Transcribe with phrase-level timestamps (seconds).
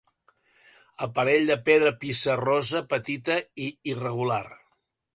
[1.07, 4.45] Aparell de pedra pissarrosa petita i irregular.